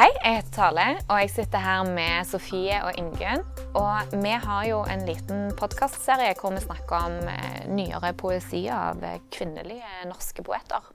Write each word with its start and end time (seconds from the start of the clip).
Hei, 0.00 0.08
jeg 0.24 0.36
heter 0.38 0.52
Tale, 0.54 0.84
og 1.12 1.18
jeg 1.20 1.30
sitter 1.30 1.60
her 1.60 1.82
med 1.84 2.24
Sofie 2.24 2.78
og 2.84 2.94
Ingunn. 2.96 3.42
Og 3.76 4.14
vi 4.22 4.30
har 4.44 4.62
jo 4.64 4.78
en 4.88 5.02
liten 5.04 5.50
podkastserie 5.60 6.30
hvor 6.38 6.54
vi 6.54 6.62
snakker 6.64 6.94
om 6.96 7.18
eh, 7.28 7.66
nyere 7.68 8.14
poesi 8.16 8.62
av 8.72 9.04
eh, 9.04 9.18
kvinnelige 9.28 10.08
norske 10.08 10.40
poeter. 10.46 10.88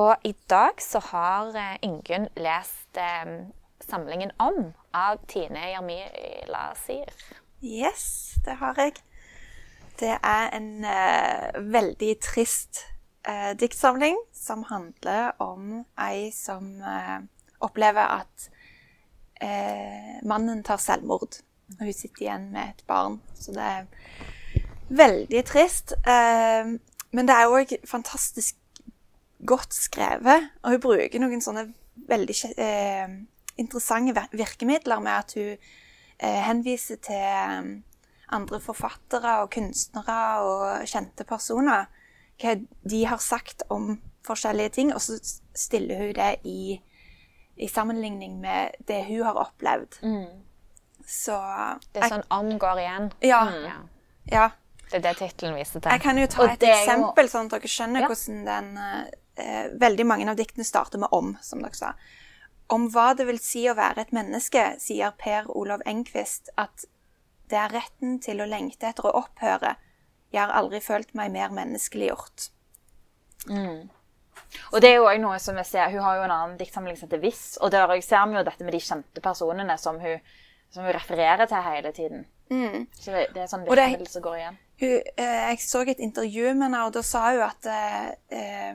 Og 0.00 0.24
i 0.24 0.32
dag 0.48 0.80
så 0.80 1.04
har 1.10 1.52
eh, 1.60 1.76
Ingunn 1.84 2.24
lest 2.40 2.96
eh, 2.96 3.36
samlingen 3.84 4.32
Om 4.40 4.72
av 4.96 5.20
Tine 5.28 5.68
Jermila 5.74 6.70
Sier. 6.86 7.12
Yes, 7.60 8.40
det 8.48 8.56
har 8.64 8.80
jeg. 8.80 8.96
Det 10.00 10.16
er 10.16 10.52
en 10.56 10.72
eh, 10.88 11.62
veldig 11.68 12.14
trist 12.24 12.86
eh, 13.28 13.52
diktsamling 13.60 14.16
som 14.32 14.64
handler 14.72 15.34
om 15.36 15.82
ei 16.00 16.30
som 16.32 16.78
opplever 17.64 18.20
at 18.20 18.48
eh, 19.42 20.18
mannen 20.26 20.62
tar 20.66 20.80
selvmord. 20.82 21.40
Og 21.78 21.88
hun 21.88 21.96
sitter 21.96 22.26
igjen 22.26 22.50
med 22.52 22.74
et 22.74 22.84
barn. 22.86 23.18
Så 23.34 23.54
det 23.56 23.64
er 23.64 23.86
veldig 24.88 25.42
trist. 25.48 25.96
Eh, 26.06 26.76
men 27.16 27.28
det 27.28 27.34
er 27.34 27.52
òg 27.52 27.74
fantastisk 27.88 28.58
godt 29.46 29.74
skrevet. 29.74 30.52
Og 30.62 30.76
hun 30.76 30.84
bruker 30.84 31.22
noen 31.22 31.42
sånne 31.44 31.68
veldig 32.08 32.36
eh, 32.60 33.18
interessante 33.60 34.26
virkemidler 34.36 35.02
med 35.02 35.12
at 35.12 35.36
hun 35.36 35.52
eh, 35.52 36.40
henviser 36.46 37.00
til 37.04 37.20
eh, 37.20 37.70
andre 38.36 38.60
forfattere 38.60 39.38
og 39.42 39.52
kunstnere 39.54 40.18
og 40.44 40.88
kjente 40.90 41.26
personer. 41.28 41.86
Hva 42.40 42.58
de 42.84 43.04
har 43.08 43.22
sagt 43.22 43.64
om 43.72 43.96
forskjellige 44.26 44.74
ting, 44.74 44.92
og 44.92 45.00
så 45.00 45.16
stiller 45.54 46.02
hun 46.02 46.14
det 46.18 46.32
i, 46.44 46.76
i 47.56 47.68
sammenligning 47.68 48.40
med 48.40 48.74
det 48.86 49.04
hun 49.08 49.22
har 49.24 49.34
opplevd. 49.34 49.98
Så 51.06 51.36
Det 51.92 52.02
er 52.02 52.08
sånn 52.10 52.24
Om 52.30 52.58
går 52.58 52.78
igjen. 52.82 53.12
Ja. 53.22 53.44
Ja. 53.64 53.76
ja. 54.32 54.50
Det 54.90 54.98
er 54.98 55.00
det 55.08 55.16
tittelen 55.18 55.54
viser 55.56 55.80
til. 55.80 55.90
Jeg 55.90 56.00
kan 56.02 56.18
jo 56.18 56.26
ta 56.26 56.42
Og 56.42 56.50
et 56.50 56.60
jo- 56.62 56.68
eksempel, 56.74 57.28
sånn 57.30 57.46
at 57.46 57.50
dere 57.56 57.68
skjønner 57.70 58.00
Ja. 58.00 58.06
hvordan 58.08 58.44
den 58.44 58.78
eh, 59.36 59.68
Veldig 59.78 60.06
mange 60.06 60.28
av 60.30 60.36
diktene 60.36 60.64
starter 60.64 60.98
med 60.98 61.08
'om', 61.12 61.36
som 61.42 61.60
dere 61.62 61.74
sa. 61.74 61.92
Om 62.70 62.88
hva 62.90 63.14
det 63.16 63.26
vil 63.26 63.38
si 63.38 63.64
å 63.68 63.74
være 63.76 63.98
et 64.00 64.10
menneske, 64.12 64.80
sier 64.80 65.10
Per 65.18 65.44
Olav 65.48 65.80
Engquist 65.86 66.48
at 66.58 66.84
det 67.48 67.56
er 67.58 67.68
retten 67.68 68.18
til 68.18 68.38
å 68.40 68.46
lengte 68.48 68.86
etter 68.88 69.04
å 69.04 69.14
opphøre. 69.24 69.76
Jeg 70.32 70.40
har 70.40 70.52
aldri 70.52 70.80
følt 70.80 71.14
meg 71.14 71.30
mer 71.32 71.48
menneskeliggjort. 71.50 72.48
Og 74.72 74.80
det 74.80 74.90
er 74.90 74.96
jo 74.96 75.04
også 75.06 75.20
noe 75.22 75.38
som 75.38 75.56
jeg 75.56 75.66
ser, 75.66 75.90
Hun 75.90 76.00
har 76.02 76.16
jo 76.16 76.22
en 76.26 76.30
annen 76.34 76.56
diktsamling 76.58 76.96
som 76.96 77.08
heter 77.08 77.20
Viss, 77.22 77.56
og 77.60 77.70
der 77.70 78.00
ser 78.00 78.26
vi 78.26 78.36
jo 78.38 78.42
dette 78.44 78.64
med 78.64 78.72
de 78.72 78.80
kjente 78.80 79.20
personene 79.22 79.78
som 79.78 79.98
hun, 80.00 80.20
som 80.70 80.84
hun 80.84 80.92
refererer 80.94 81.46
til 81.46 81.62
hele 81.62 81.92
tiden. 81.92 82.26
Så 82.94 83.10
det, 83.12 83.26
det 83.34 83.42
er 83.42 83.46
sånn 83.50 83.64
Mm. 83.64 83.66
Det- 83.66 83.76
virkemiddel 83.76 84.08
som 84.08 84.22
går 84.22 84.36
igjen. 84.36 84.58
Hun, 84.80 85.02
eh, 85.16 85.48
jeg 85.50 85.58
så 85.58 85.80
et 85.88 85.98
intervju 85.98 86.54
med 86.54 86.62
henne, 86.68 86.84
og 86.86 86.92
da 86.92 87.02
sa 87.02 87.30
hun 87.30 87.42
at 87.42 87.66
eh, 87.66 88.10
eh, 88.30 88.74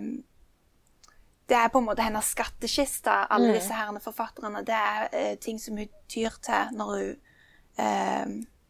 det 1.50 1.58
er 1.58 1.67
på 1.70 1.80
en 1.80 1.86
måte 1.86 2.02
hennes 2.04 2.26
skattkiste, 2.36 3.12
alle 3.30 3.54
disse 3.54 3.73
herrene 3.73 4.00
forfatterne. 4.00 4.64
Det 4.66 4.73
er 4.76 5.09
eh, 5.12 5.36
ting 5.36 5.59
som 5.59 5.78
hun 5.78 5.89
tyr 6.08 6.30
til 6.42 6.72
når 6.78 6.92
hun 6.98 7.16
eh, 7.78 8.26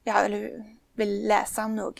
ja, 0.05 0.23
eller 0.25 0.37
hun 0.49 0.77
vil 0.97 1.27
lese 1.29 1.61
om 1.63 1.75
noe 1.75 1.93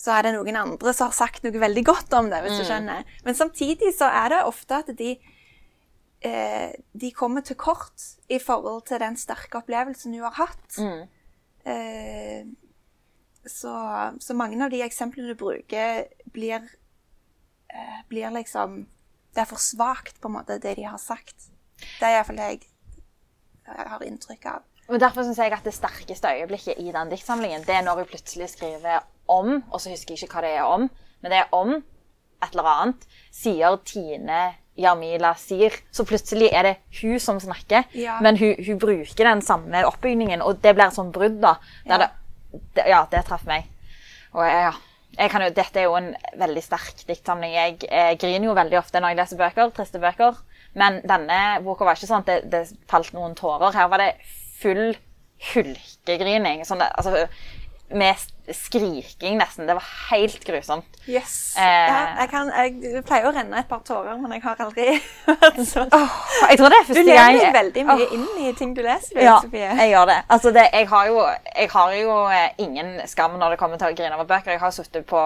så 0.00 0.14
er 0.16 0.24
det 0.24 0.32
noen 0.32 0.56
andre 0.56 0.94
som 0.96 1.10
har 1.10 1.16
sagt 1.16 1.44
noe 1.44 1.60
veldig 1.60 1.82
godt 1.84 2.14
om 2.16 2.30
det, 2.32 2.40
hvis 2.44 2.62
du 2.62 2.64
skjønner. 2.64 3.04
Men 3.26 3.36
samtidig 3.36 3.92
så 3.96 4.08
er 4.08 4.32
det 4.32 4.38
ofte 4.48 4.78
at 4.80 4.88
de 4.96 5.10
eh, 6.24 6.72
de 6.92 7.10
kommer 7.16 7.44
til 7.44 7.58
kort 7.60 8.06
i 8.32 8.38
forhold 8.40 8.86
til 8.88 9.02
den 9.02 9.18
sterke 9.20 9.60
opplevelsen 9.60 10.16
hun 10.16 10.24
har 10.24 10.38
hatt. 10.38 10.78
Eh, 11.68 12.48
så, 13.44 13.74
så 14.20 14.36
mange 14.36 14.60
av 14.64 14.72
de 14.72 14.80
eksemplene 14.84 15.34
du 15.34 15.38
bruker, 15.40 16.06
blir, 16.32 16.64
eh, 17.72 18.00
blir 18.08 18.32
liksom 18.36 18.86
Det 19.30 19.44
er 19.44 19.46
for 19.46 19.62
svakt, 19.62 20.16
på 20.18 20.26
en 20.26 20.34
måte, 20.40 20.56
det 20.58 20.72
de 20.74 20.82
har 20.90 20.98
sagt. 20.98 21.52
Det 21.78 22.02
er 22.02 22.16
iallfall 22.16 22.40
det 22.40 22.46
jeg, 22.48 22.64
jeg 23.68 23.86
har 23.92 24.02
inntrykk 24.02 24.46
av. 24.50 24.64
Men 24.88 24.98
Derfor 25.04 25.22
syns 25.22 25.38
jeg 25.38 25.52
at 25.54 25.62
det 25.62 25.74
sterkeste 25.76 26.32
øyeblikket 26.34 26.80
i 26.82 26.90
den 26.90 27.12
diktsamlingen, 27.12 27.62
det 27.62 27.76
er 27.76 27.84
når 27.86 28.00
hun 28.00 28.08
plutselig 28.10 28.48
skriver 28.50 29.04
om, 29.30 29.60
og 29.70 29.80
så 29.80 29.92
husker 29.92 30.14
jeg 30.16 30.24
ikke 30.26 30.40
hva 30.40 30.44
det 30.46 30.52
er 30.58 30.66
om, 30.66 30.88
men 31.22 31.32
det 31.32 31.38
er 31.42 31.54
om 31.56 31.74
et 31.76 32.50
eller 32.54 32.68
annet, 32.72 33.06
sier 33.34 33.76
Tine 33.84 34.40
Jamila 34.80 35.34
Sier. 35.36 35.74
Så 35.92 36.06
plutselig 36.08 36.48
er 36.56 36.64
det 36.64 36.76
hun 37.02 37.18
som 37.20 37.40
snakker, 37.42 37.84
Ja. 37.94 38.18
men 38.24 38.38
hun, 38.40 38.54
hun 38.66 38.78
bruker 38.80 39.26
den 39.28 39.42
samme 39.44 39.82
oppbygningen, 39.88 40.40
og 40.42 40.62
det 40.64 40.72
blir 40.76 40.86
et 40.88 40.96
sånt 40.96 41.12
brudd, 41.12 41.40
da. 41.42 41.56
Ja. 41.84 41.98
det, 42.76 42.86
ja, 42.88 43.02
det 43.12 43.26
traff 43.28 43.44
meg. 43.48 43.68
Og 44.32 44.44
jeg, 44.46 44.70
ja. 44.70 44.72
Jo, 45.20 45.48
dette 45.52 45.80
er 45.80 45.88
jo 45.88 45.96
en 45.98 46.12
veldig 46.38 46.62
sterk 46.64 47.02
diktsamling. 47.08 47.52
Jeg, 47.52 47.78
jeg 47.90 48.18
griner 48.22 48.46
jo 48.46 48.54
veldig 48.56 48.78
ofte 48.78 49.00
når 49.02 49.12
jeg 49.12 49.18
leser 49.18 49.40
bøker, 49.40 49.72
triste 49.76 50.00
bøker. 50.00 50.38
Men 50.78 51.00
denne 51.02 51.38
boka 51.66 51.84
var 51.84 51.98
ikke 51.98 52.08
sånn 52.08 52.22
at 52.22 52.30
det, 52.30 52.36
det 52.52 52.60
falt 52.88 53.10
noen 53.12 53.34
tårer. 53.36 53.74
Her 53.74 53.88
var 53.90 54.00
det 54.00 54.12
full 54.62 54.94
hulkegrining. 55.50 56.62
Sånn, 56.68 56.82
altså, 56.86 57.26
med 57.90 58.22
skriking, 58.52 59.38
nesten. 59.38 59.66
Det 59.68 59.74
var 59.76 59.86
helt 60.10 60.44
grusomt. 60.44 60.98
Yes. 61.08 61.54
Eh. 61.58 61.64
ja, 61.64 62.00
jeg, 62.20 62.28
kan, 62.30 62.50
jeg 62.54 63.02
pleier 63.06 63.28
å 63.28 63.32
renne 63.34 63.60
et 63.60 63.68
par 63.70 63.82
tårer, 63.86 64.16
men 64.20 64.34
jeg 64.36 64.42
har 64.44 64.60
aldri 64.64 64.86
vært 65.28 65.60
sånn. 65.68 65.90
Jeg 65.90 66.60
tror 66.60 66.72
det 66.72 66.80
er 66.80 66.90
Du 66.90 67.00
lever 67.00 67.38
deg 67.38 67.56
veldig 67.56 67.84
mye 67.88 68.06
oh. 68.06 68.14
inn 68.16 68.26
i 68.46 68.52
ting 68.58 68.74
du 68.76 68.82
leser, 68.84 69.20
Ja, 69.22 69.38
Sofie. 69.42 69.70
jeg 69.80 69.92
gjør 69.92 70.10
det. 70.10 70.18
Altså 70.36 70.52
det, 70.54 70.66
jeg, 70.72 70.88
har 70.92 71.10
jo, 71.10 71.24
jeg 71.54 71.70
har 71.74 71.96
jo 71.98 72.16
eh, 72.34 72.46
ingen 72.66 72.92
skam 73.10 73.38
når 73.40 73.54
det 73.54 73.60
kommer 73.62 73.80
til 73.80 73.90
å 73.90 73.96
grine 73.96 74.16
over 74.18 74.28
bøker. 74.30 74.54
Jeg 74.54 74.62
har 74.62 74.74
sittet 74.74 75.06
på, 75.10 75.24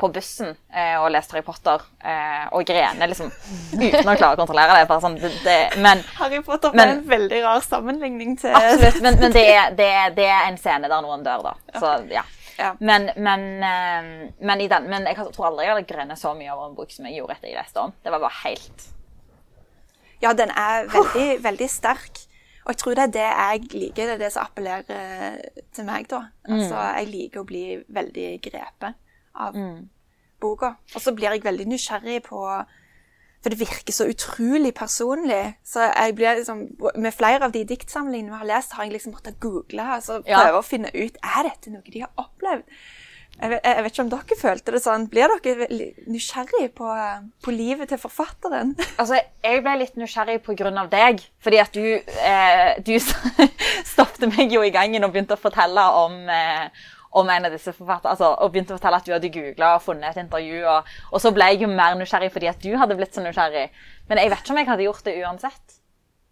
på 0.00 0.12
bussen 0.14 0.54
eh, 0.72 0.96
og 1.00 1.10
lest 1.14 1.34
Harry 1.34 1.44
Potter 1.46 1.84
eh, 2.00 2.46
og 2.52 2.64
grene 2.68 3.10
liksom, 3.10 3.32
uten 3.74 4.02
å 4.02 4.16
klare 4.16 4.34
å 4.36 4.40
kontrollere 4.40 4.80
det. 4.80 5.00
Sånn, 5.02 5.18
det, 5.20 5.32
det 5.44 5.58
men 5.84 6.02
Harry 6.18 6.42
Potter 6.44 6.72
Men- 6.74 6.80
var 6.80 6.94
en 6.96 7.04
veldig 7.12 7.42
rar 7.44 7.62
sammenligning 7.64 8.36
til 8.40 8.54
absolutt. 8.54 9.02
Men, 9.04 9.20
men 9.20 9.34
det, 9.34 9.46
er, 9.52 9.70
det, 9.76 9.92
er, 10.00 10.10
det 10.16 10.26
er 10.26 10.48
en 10.48 10.58
scene 10.60 10.90
der 10.90 11.04
noen 11.04 11.24
dør, 11.26 11.50
da. 11.50 11.78
Så 11.78 11.94
ja. 12.12 12.24
Ja. 12.58 12.72
Men, 12.80 13.10
men, 13.16 13.42
eh, 13.62 14.30
men, 14.40 14.60
i 14.60 14.68
den, 14.70 14.88
men 14.90 15.06
jeg 15.06 15.16
tror 15.34 15.50
aldri 15.52 15.66
jeg 15.66 15.76
hadde 15.76 15.90
grenet 15.90 16.18
så 16.18 16.32
mye 16.34 16.54
over 16.54 16.70
en 16.70 16.78
bok 16.78 16.90
som 16.90 17.06
jeg 17.06 17.20
gjorde 17.20 17.36
etter 17.36 17.52
jeg 17.52 17.58
leste 17.58 17.84
om. 17.84 17.92
Det 18.02 18.14
var 18.14 18.24
bare 18.24 18.40
helt 18.44 18.88
Ja, 20.18 20.32
den 20.34 20.50
er 20.50 20.88
veldig, 20.90 21.28
veldig 21.44 21.68
sterk. 21.70 22.24
Og 22.64 22.72
jeg 22.74 22.80
tror 22.82 22.96
det 22.98 23.04
er 23.04 23.12
det 23.14 23.28
jeg 23.28 23.68
liker. 23.72 24.08
Det 24.08 24.16
er 24.16 24.24
det 24.24 24.32
som 24.34 24.48
appellerer 24.48 24.90
eh, 24.90 25.62
til 25.72 25.86
meg, 25.86 26.08
da. 26.10 26.24
Altså, 26.48 26.82
jeg 26.98 27.08
liker 27.12 27.44
å 27.44 27.46
bli 27.48 27.62
veldig 27.86 28.26
grepet 28.44 28.98
av 29.38 29.54
boka. 30.42 30.74
Og 30.94 31.00
så 31.00 31.14
blir 31.14 31.30
jeg 31.30 31.46
veldig 31.46 31.68
nysgjerrig 31.70 32.18
på 32.26 32.42
For 33.42 33.54
det 33.54 33.60
virker 33.60 33.94
så 33.94 34.08
utrolig 34.10 34.72
personlig. 34.74 35.54
Så 35.66 35.84
jeg 35.86 36.14
blir 36.18 36.40
liksom 36.40 36.64
Med 36.98 37.14
flere 37.14 37.46
av 37.46 37.52
de 37.54 37.64
diktsamlingene 37.64 38.32
vi 38.32 38.40
har 38.40 38.48
lest, 38.56 38.72
har 38.74 38.84
jeg 38.84 38.96
liksom 38.96 39.14
måttet 39.14 39.38
google 39.40 39.84
altså 39.98 40.22
Ja. 40.26 40.42
prøve 40.42 40.58
å 40.58 40.66
finne 40.66 40.90
ut 40.94 41.20
Er 41.22 41.42
dette 41.50 41.70
noe 41.70 41.82
de 41.86 42.00
har 42.00 42.10
opplevd. 42.18 42.64
Jeg 43.38 43.50
vet, 43.52 43.60
jeg 43.62 43.82
vet 43.84 43.92
ikke 43.92 44.02
om 44.02 44.08
dere 44.10 44.36
følte 44.40 44.72
det 44.74 44.80
sånn. 44.82 45.04
Blir 45.12 45.30
dere 45.44 45.66
nysgjerrig 46.10 46.72
på, 46.74 46.88
på 47.44 47.52
livet 47.54 47.92
til 47.92 48.00
forfatteren? 48.02 48.72
Altså, 48.98 49.20
jeg 49.44 49.62
ble 49.62 49.76
litt 49.78 49.94
nysgjerrig 50.00 50.40
av 50.82 50.90
deg. 50.90 51.22
Fordi 51.38 51.60
at 51.62 51.70
du, 51.72 51.84
eh, 52.02 52.82
du 52.82 52.96
stoppet 53.92 54.26
meg 54.34 54.50
jo 54.50 54.64
i 54.66 54.72
gangen 54.74 55.04
og 55.06 55.12
begynte 55.14 55.38
å 55.38 55.40
fortelle 55.40 55.84
om, 56.02 56.18
eh, 56.28 56.66
om 57.10 57.30
en 57.32 57.48
av 57.48 57.54
disse 57.54 57.72
forfatterne. 57.72 58.14
Altså, 58.14 58.30
og 58.34 58.52
begynte 58.52 58.74
å 58.74 58.78
fortelle 58.78 59.00
at 59.00 59.08
du 59.08 59.14
hadde 59.14 59.32
googla 59.32 59.72
og 59.76 59.84
funnet 59.84 60.10
et 60.10 60.22
intervju. 60.24 60.60
Og, 60.68 60.92
og 61.12 61.24
så 61.24 61.32
ble 61.34 61.50
jeg 61.52 61.64
jo 61.64 61.72
mer 61.72 61.96
nysgjerrig 61.98 62.30
fordi 62.34 62.50
at 62.50 62.60
du 62.64 62.70
hadde 62.80 62.98
blitt 62.98 63.16
så 63.16 63.24
nysgjerrig. 63.24 63.66
Men 64.10 64.22
jeg 64.22 64.32
vet 64.32 64.44
ikke 64.44 64.54
om 64.54 64.62
jeg 64.62 64.70
hadde 64.72 64.86
gjort 64.88 65.08
det 65.08 65.16
uansett. 65.22 65.80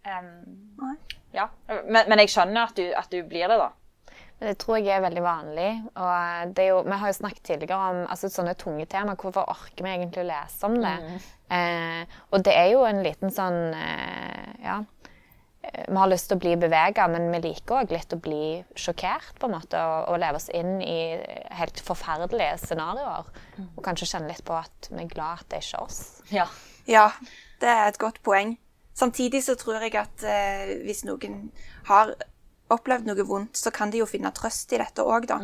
Um, 0.07 0.95
ja. 1.35 1.49
men, 1.67 2.05
men 2.07 2.23
jeg 2.23 2.31
skjønner 2.31 2.69
at 2.69 2.79
du, 2.79 2.85
at 2.95 3.11
du 3.11 3.19
blir 3.27 3.49
det, 3.51 3.59
da. 3.59 3.71
Det 4.37 4.53
tror 4.61 4.77
jeg 4.77 4.93
er 4.93 5.01
veldig 5.01 5.23
vanlig. 5.25 5.69
og 5.97 6.53
det 6.57 6.67
jo, 6.67 6.81
Vi 6.85 6.97
har 7.01 7.09
jo 7.09 7.13
snakket 7.13 7.43
tidligere 7.43 7.89
om 7.89 8.03
altså, 8.05 8.29
sånne 8.29 8.53
tunge 8.53 8.85
tema. 8.85 9.15
Hvorfor 9.17 9.49
orker 9.49 9.81
vi 9.81 9.89
egentlig 9.95 10.21
å 10.21 10.27
lese 10.29 10.69
om 10.69 10.77
det? 10.83 10.93
Eh, 11.47 12.17
og 12.35 12.43
det 12.45 12.53
er 12.53 12.65
jo 12.73 12.83
en 12.85 13.01
liten 13.05 13.33
sånn 13.33 13.73
eh, 13.73 14.53
Ja. 14.65 14.81
Vi 15.61 15.95
har 15.97 16.09
lyst 16.09 16.29
til 16.29 16.37
å 16.37 16.41
bli 16.41 16.53
bevega, 16.59 17.07
men 17.11 17.27
vi 17.33 17.41
liker 17.43 17.81
òg 17.81 17.91
litt 17.91 18.13
å 18.15 18.19
bli 18.21 18.61
sjokkert. 18.77 19.33
på 19.39 19.49
en 19.49 19.55
måte, 19.57 19.79
og, 19.79 20.13
og 20.13 20.21
leve 20.21 20.39
oss 20.39 20.49
inn 20.55 20.79
i 20.81 21.17
helt 21.59 21.81
forferdelige 21.83 22.57
scenarioer. 22.63 23.27
Og 23.75 23.83
kanskje 23.83 24.09
kjenne 24.13 24.31
litt 24.31 24.45
på 24.47 24.55
at 24.57 24.89
vi 24.91 25.03
er 25.03 25.11
glad 25.11 25.43
at 25.43 25.51
det 25.51 25.61
ikke 25.63 25.77
er 25.77 25.83
oss. 25.83 26.01
Ja. 26.31 26.47
Ja, 26.87 27.09
det 27.59 27.67
er 27.67 27.87
et 27.89 27.99
godt 27.99 28.21
poeng. 28.23 28.55
Samtidig 28.97 29.43
så 29.43 29.57
tror 29.59 29.83
jeg 29.83 29.93
at 29.99 30.23
eh, 30.25 30.77
hvis 30.85 31.03
noen 31.05 31.49
har 31.89 32.15
opplevd 32.73 33.07
noe 33.07 33.25
vondt, 33.27 33.59
så 33.59 33.71
kan 33.71 33.91
de 33.91 34.01
jo 34.01 34.07
finne 34.09 34.31
trøst 34.35 34.71
i 34.73 34.79
dette 34.81 35.03
òg, 35.03 35.27
da. 35.29 35.37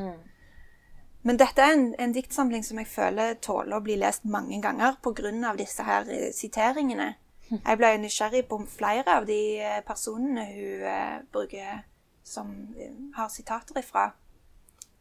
Men 1.24 1.40
dette 1.40 1.64
er 1.64 1.76
en, 1.76 1.86
en 2.02 2.16
diktsamling 2.16 2.66
som 2.68 2.80
jeg 2.82 2.90
føler 2.92 3.38
tåler 3.44 3.78
å 3.78 3.84
bli 3.84 3.96
lest 4.00 4.26
mange 4.28 4.60
ganger 4.64 4.98
pga. 5.04 5.54
disse 5.56 5.84
her 5.84 6.10
eh, 6.10 6.32
siteringene. 6.36 7.14
Jeg 7.52 7.78
ble 7.78 7.94
nysgjerrig 8.02 8.46
på 8.50 8.60
flere 8.72 9.18
av 9.20 9.28
de 9.28 9.40
eh, 9.62 9.80
personene 9.86 10.46
hun 10.50 10.86
eh, 10.90 11.16
bruker 11.34 11.84
som 12.24 12.52
eh, 12.80 12.94
har 13.18 13.30
sitater 13.30 13.80
ifra. 13.82 14.12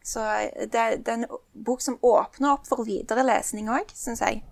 Så 0.03 0.23
det, 0.59 0.75
er 0.75 1.13
en 1.15 1.29
bok 1.53 1.81
som 1.81 2.01
åpner 2.03 2.57
opp 2.57 2.67
for 2.67 2.83
videre 2.85 3.23
lesning 3.23 3.71
òg, 3.71 3.93
syns 3.95 4.25
jeg. 4.25 4.43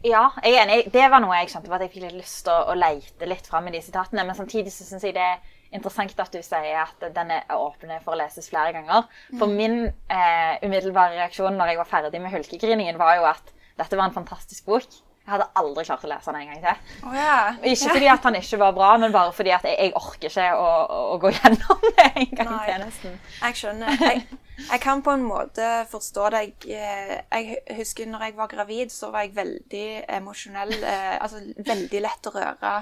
Ja, 0.00 0.30
jeg 0.40 0.54
er 0.54 0.62
enig. 0.62 0.78
Det 0.92 1.04
var 1.12 1.20
noe 1.20 1.36
jeg 1.36 1.50
skjønte, 1.52 1.68
på 1.68 1.76
at 1.76 1.84
jeg 1.84 1.92
fikk 1.92 2.06
litt 2.06 2.16
lyst 2.16 2.46
til 2.46 2.54
å, 2.54 2.72
å 2.72 2.78
leite 2.78 3.28
litt 3.28 3.44
fram 3.50 3.68
i 3.68 3.74
de 3.74 3.82
sitatene. 3.84 4.24
Men 4.24 4.38
samtidig 4.38 4.72
så 4.72 4.86
syns 4.88 5.04
jeg 5.04 5.16
det 5.18 5.26
er 5.26 5.42
interessant 5.76 6.20
at 6.22 6.32
du 6.32 6.40
sier 6.44 6.80
at 6.80 7.04
den 7.12 7.32
er 7.34 7.44
åpen 7.52 7.92
for 8.04 8.14
å 8.14 8.20
leses 8.22 8.48
flere 8.48 8.72
ganger. 8.76 9.04
For 9.36 9.50
min 9.50 9.82
eh, 9.84 10.54
umiddelbare 10.64 11.18
reaksjon 11.18 11.58
når 11.60 11.74
jeg 11.74 11.82
var 11.82 11.90
ferdig 11.90 12.22
med 12.24 12.32
hulkegriningen, 12.32 13.00
var 13.00 13.18
jo 13.18 13.28
at 13.28 13.52
dette 13.80 13.98
var 13.98 14.08
en 14.08 14.16
fantastisk 14.16 14.70
bok. 14.70 14.88
Jeg 15.24 15.32
hadde 15.32 15.46
aldri 15.56 15.84
klart 15.88 16.02
å 16.04 16.08
lese 16.10 16.32
den 16.32 16.40
en 16.42 16.48
gang 16.50 16.58
til. 16.60 16.96
Oh, 17.08 17.14
yeah. 17.16 17.54
Ikke 17.64 17.94
fordi 17.94 18.08
at 18.12 18.26
han 18.28 18.34
ikke 18.36 18.58
var 18.60 18.74
bra, 18.76 18.90
men 19.00 19.12
bare 19.14 19.32
fordi 19.32 19.54
at 19.56 19.62
jeg, 19.64 19.76
jeg 19.80 19.92
orker 19.96 20.28
ikke 20.28 20.48
å, 20.60 20.66
å, 21.14 21.18
gå 21.22 21.30
gjennom 21.38 21.86
det 21.86 22.04
en 22.10 22.34
gang 22.36 22.50
Nei. 22.50 22.66
til. 22.68 22.82
nesten. 22.84 23.14
Jeg 23.40 23.56
skjønner. 23.62 23.96
Jeg, 24.04 24.26
jeg 24.68 24.80
kan 24.84 25.00
på 25.06 25.14
en 25.16 25.24
måte 25.24 25.70
forstå 25.90 26.28
deg. 26.36 26.68
Eh, 26.68 27.14
Jeg 27.32 27.56
husker 27.78 28.06
når 28.12 28.26
jeg 28.28 28.36
var 28.36 28.52
gravid, 28.52 28.92
så 28.92 29.08
var 29.14 29.24
jeg 29.24 29.32
veldig 29.40 29.86
emosjonell. 30.20 30.76
eh, 30.82 31.16
Altså 31.24 31.40
veldig 31.72 32.04
lett 32.04 32.28
å 32.28 32.34
røre. 32.36 32.74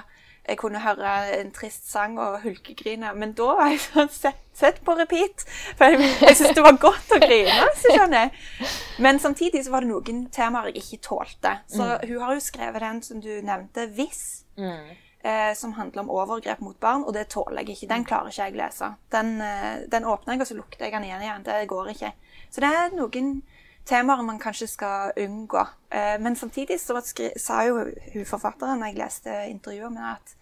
Jeg 0.47 0.57
kunne 0.59 0.81
høre 0.83 1.11
en 1.37 1.51
trist 1.55 1.85
sang 1.91 2.17
og 2.19 2.41
hulkegrine. 2.43 3.13
Men 3.15 3.31
da 3.37 3.49
var 3.59 3.69
jeg 3.71 3.83
sånn 3.85 4.09
sett, 4.23 4.41
sett 4.53 4.81
på 4.83 4.95
repeat. 4.99 5.45
For 5.77 5.93
jeg, 5.93 6.09
jeg 6.21 6.39
syntes 6.39 6.57
det 6.57 6.65
var 6.65 6.79
godt 6.81 7.13
å 7.15 7.19
grine. 7.23 7.69
så 7.79 7.93
skjønner 7.95 8.25
jeg. 8.25 8.73
Men 9.05 9.21
samtidig 9.23 9.63
så 9.65 9.71
var 9.75 9.85
det 9.85 9.93
noen 9.93 10.25
temaer 10.35 10.71
jeg 10.71 10.83
ikke 10.83 11.01
tålte. 11.09 11.55
Så 11.71 11.87
hun 12.03 12.19
har 12.25 12.35
jo 12.35 12.43
skrevet 12.43 12.83
den 12.83 13.01
som 13.05 13.23
du 13.23 13.31
nevnte, 13.41 13.87
'Hvis' 13.93 14.43
eh, 15.23 15.53
som 15.55 15.73
handler 15.73 16.01
om 16.01 16.09
overgrep 16.09 16.59
mot 16.59 16.79
barn, 16.79 17.03
og 17.03 17.13
det 17.13 17.27
tåler 17.31 17.63
jeg 17.63 17.69
ikke. 17.69 17.87
Den 17.93 18.05
klarer 18.05 18.27
ikke 18.29 18.43
jeg 18.43 18.53
å 18.53 18.61
lese. 18.65 18.89
Den, 19.11 19.41
eh, 19.41 19.87
den 19.91 20.03
åpner 20.05 20.33
jeg, 20.35 20.41
og 20.41 20.47
så 20.47 20.55
lukter 20.59 20.85
jeg 20.85 20.91
den 20.93 21.03
igjen 21.07 21.21
igjen. 21.21 21.43
Det 21.43 21.67
går 21.67 21.93
ikke. 21.95 22.11
Så 22.51 22.61
det 22.61 22.69
er 22.69 22.95
noen 22.97 23.41
temaer 23.85 24.21
man 24.23 24.39
kanskje 24.39 24.67
skal 24.67 25.11
unngå. 25.19 25.63
Eh, 25.91 26.17
men 26.21 26.35
samtidig 26.35 26.79
så 26.81 27.01
sa 27.37 27.63
jo 27.67 27.79
hun 28.13 28.25
forfatteren, 28.25 28.83
jeg 28.87 28.95
leste 28.97 29.33
intervjuet 29.49 29.91
med 29.91 30.05
at 30.13 30.35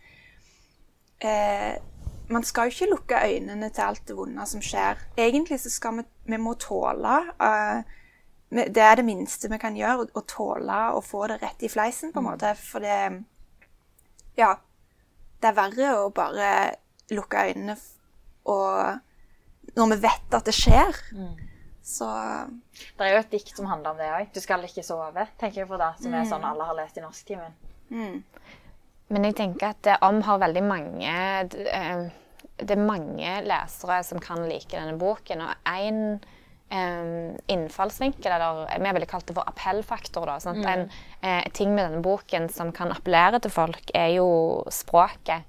eh, 1.25 1.81
man 2.31 2.43
skal 2.47 2.69
jo 2.69 2.75
ikke 2.75 2.89
lukke 2.93 3.21
øynene 3.27 3.69
til 3.73 3.81
alt 3.81 4.05
det 4.07 4.15
vonde 4.17 4.45
som 4.47 4.61
skjer. 4.63 4.99
Egentlig 5.17 5.59
så 5.59 5.69
skal 5.73 5.97
vi, 5.99 6.05
vi 6.31 6.37
må 6.39 6.53
tåle 6.59 7.17
eh, 7.41 7.81
Det 8.51 8.83
er 8.83 8.95
det 8.99 9.05
minste 9.07 9.47
vi 9.49 9.57
kan 9.57 9.75
gjøre, 9.75 10.09
å- 10.13 10.25
tåle 10.27 10.79
å 10.95 11.01
få 11.03 11.25
det 11.31 11.37
rett 11.41 11.63
i 11.63 11.69
fleisen, 11.71 12.11
på 12.11 12.19
en 12.19 12.25
måte. 12.31 12.55
For 12.59 12.79
det 12.83 13.23
Ja. 14.37 14.55
Det 15.41 15.49
er 15.49 15.55
verre 15.57 15.87
å 15.97 16.09
bare 16.13 16.75
lukke 17.09 17.47
øynene 17.49 17.77
og 18.45 18.99
Når 19.75 19.87
vi 19.95 19.95
vet 20.03 20.33
at 20.33 20.45
det 20.45 20.53
skjer. 20.53 20.95
Så 21.91 22.07
Det 22.97 23.05
er 23.05 23.15
jo 23.15 23.21
et 23.21 23.33
dikt 23.33 23.55
som 23.57 23.67
handler 23.67 23.91
om 23.91 23.99
det 23.99 24.09
òg. 24.15 24.33
'Du 24.33 24.39
skal 24.39 24.63
ikke 24.63 24.85
sove', 24.85 25.27
tenker 25.39 25.61
jeg 25.61 25.67
på 25.67 25.77
da, 25.77 25.93
som 25.99 26.13
er 26.13 26.25
sånn 26.29 26.47
alle 26.47 26.63
har 26.63 26.77
lest 26.77 26.97
i 26.97 27.03
norsktimen. 27.03 27.55
Men 29.11 29.27
jeg 29.27 29.35
tenker 29.35 29.73
at 29.73 29.81
det 29.83 29.97
Om 30.01 30.21
har 30.23 30.37
veldig 30.39 30.63
mange 30.63 31.11
eh, 31.11 32.11
Det 32.57 32.77
er 32.77 32.85
mange 32.85 33.41
lesere 33.43 34.03
som 34.03 34.19
kan 34.19 34.47
like 34.47 34.71
denne 34.71 34.97
boken. 34.97 35.41
Og 35.41 35.55
én 35.65 36.21
innfallsvinkel, 36.71 38.31
eller 38.31 38.79
vi 38.79 38.91
ville 38.95 39.05
kalt 39.05 39.27
det 39.27 39.35
for 39.35 39.43
appellfaktor, 39.43 40.25
da. 40.25 40.37
Sant? 40.39 40.63
En 40.65 40.85
eh, 41.19 41.43
ting 41.51 41.73
med 41.75 41.83
denne 41.83 42.03
boken 42.05 42.47
som 42.49 42.71
kan 42.71 42.93
appellere 42.95 43.41
til 43.43 43.51
folk, 43.51 43.91
er 43.93 44.13
jo 44.15 44.63
språket. 44.71 45.43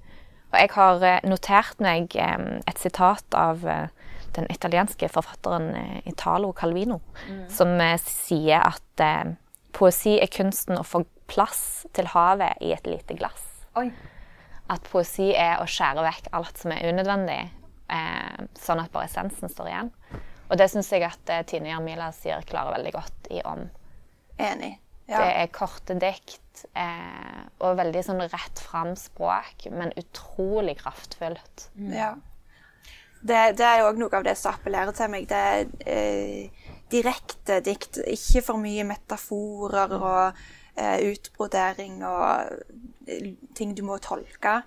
Og 0.52 0.58
jeg 0.60 0.72
har 0.74 1.04
eh, 1.06 1.20
notert 1.28 1.78
meg 1.84 2.16
eh, 2.18 2.38
et 2.66 2.82
sitat 2.82 3.38
av 3.38 3.62
eh, 3.64 3.86
den 4.36 4.48
italienske 4.52 5.08
forfatteren 5.12 5.70
eh, 5.76 5.98
Italo 6.10 6.52
Calvino, 6.56 7.00
som 7.52 7.74
eh, 7.80 7.98
sier 8.00 8.64
at 8.64 9.02
eh, 9.04 9.34
poesi 9.76 10.18
er 10.20 10.30
kunsten 10.32 10.78
å 10.78 10.86
få 10.86 11.04
plass 11.30 11.86
til 11.96 12.10
havet 12.12 12.60
i 12.60 12.72
et 12.74 12.86
lite 12.88 13.16
glass 13.16 13.44
Oi. 13.80 13.86
at 14.72 14.88
poesi 14.92 15.30
er 15.32 15.62
å 15.62 15.68
skjære 15.68 16.04
vekk 16.04 16.28
alt 16.36 16.60
som 16.60 16.74
er 16.74 16.90
unødvendig, 16.92 17.40
eh, 17.92 18.44
sånn 18.60 18.82
at 18.82 18.92
bare 18.92 19.08
essensen 19.08 19.52
står 19.52 19.70
igjen. 19.70 19.92
Og 20.52 20.58
det 20.60 20.68
syns 20.68 20.90
jeg 20.92 21.06
at 21.08 21.32
eh, 21.32 21.44
Tine 21.48 21.70
Jarmila 21.72 22.10
sier 22.12 22.44
klarer 22.48 22.76
veldig 22.76 22.92
godt 22.92 23.30
i 23.32 23.40
Om. 23.48 23.68
enig. 24.38 24.74
Ja. 25.08 25.18
Det 25.18 25.30
er 25.42 25.48
korte 25.52 25.96
dikt 25.98 26.64
eh, 26.78 27.40
og 27.60 27.78
veldig 27.80 28.02
sånn 28.06 28.22
rett 28.22 28.60
fram 28.62 28.92
språk, 28.96 29.66
men 29.72 29.92
utrolig 29.98 30.78
kraftfullt. 30.82 31.70
ja. 31.92 32.14
Det, 33.22 33.40
det 33.58 33.66
er 33.66 33.84
òg 33.86 34.00
noe 34.00 34.18
av 34.18 34.24
det 34.26 34.34
som 34.38 34.54
appellerer 34.56 34.94
til 34.96 35.10
meg. 35.12 35.28
Det 35.30 35.38
er 35.38 35.66
eh, 35.86 36.70
direkte 36.92 37.60
dikt. 37.64 38.00
Ikke 38.10 38.42
for 38.44 38.60
mye 38.62 38.84
metaforer 38.88 39.94
og 39.98 40.40
eh, 40.76 40.98
utbrodering 41.12 42.00
og 42.08 42.56
eh, 43.06 43.32
ting 43.54 43.76
du 43.78 43.84
må 43.86 44.00
tolke. 44.02 44.60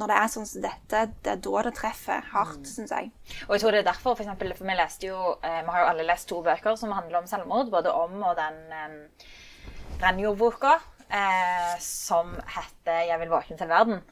Når 0.00 0.08
det 0.08 0.18
er 0.18 0.30
sånn 0.32 0.48
som 0.48 0.64
dette, 0.64 1.00
det 1.22 1.30
er 1.34 1.40
da 1.44 1.62
det 1.66 1.74
treffer 1.76 2.24
hardt, 2.32 2.64
syns 2.66 2.94
jeg. 2.94 3.10
Og 3.46 3.54
jeg 3.54 3.62
tror 3.62 3.74
det 3.74 3.82
er 3.82 3.90
derfor, 3.90 4.16
for 4.16 4.24
eksempel, 4.24 4.54
for 4.56 4.68
vi 4.68 4.76
leste 4.78 5.10
jo 5.10 5.34
eh, 5.44 5.60
Vi 5.62 5.74
har 5.74 5.84
jo 5.84 5.90
alle 5.92 6.06
lest 6.08 6.28
to 6.30 6.40
bøker 6.44 6.78
som 6.80 6.94
handler 6.96 7.20
om 7.20 7.28
selvmord, 7.30 7.70
både 7.72 7.92
om 7.94 8.16
og 8.22 8.36
den 8.40 8.58
eh, 8.76 9.28
Renjo-boka, 10.02 10.78
eh, 11.06 11.74
som 11.78 12.32
heter 12.56 13.06
'Jeg 13.08 13.20
vil 13.20 13.30
våkne 13.30 13.56
til 13.56 13.70
verden'. 13.70 14.02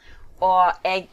Og 0.40 0.72
jeg 0.84 1.08